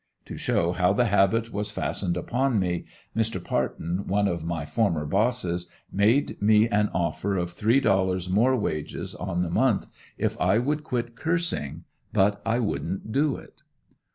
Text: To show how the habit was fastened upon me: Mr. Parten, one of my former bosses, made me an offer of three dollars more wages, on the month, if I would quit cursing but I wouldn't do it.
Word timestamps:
To 0.25 0.35
show 0.35 0.71
how 0.71 0.93
the 0.93 1.05
habit 1.05 1.53
was 1.53 1.69
fastened 1.69 2.17
upon 2.17 2.57
me: 2.59 2.87
Mr. 3.15 3.39
Parten, 3.39 4.07
one 4.07 4.27
of 4.27 4.43
my 4.43 4.65
former 4.65 5.05
bosses, 5.05 5.69
made 5.91 6.41
me 6.41 6.67
an 6.69 6.89
offer 6.91 7.37
of 7.37 7.51
three 7.51 7.79
dollars 7.79 8.27
more 8.27 8.55
wages, 8.57 9.13
on 9.13 9.43
the 9.43 9.51
month, 9.51 9.85
if 10.17 10.41
I 10.41 10.57
would 10.57 10.83
quit 10.83 11.15
cursing 11.15 11.83
but 12.13 12.41
I 12.47 12.57
wouldn't 12.57 13.11
do 13.11 13.35
it. 13.35 13.61